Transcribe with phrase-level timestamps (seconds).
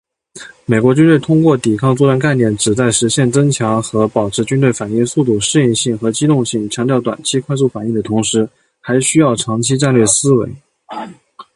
[0.65, 10.49] 美国军队通过“抵抗作战概念”旨在实现“增强和保持军队反应速度、适应性和机动性，强调短期快速反应的同时，还需要长期战略思维。”